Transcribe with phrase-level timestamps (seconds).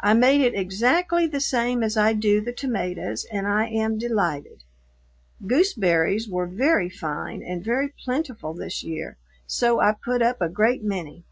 [0.00, 4.64] I made it exactly the same as I do the tomatoes and I am delighted.
[5.46, 10.82] Gooseberries were very fine and very plentiful this year, so I put up a great
[10.82, 11.22] many.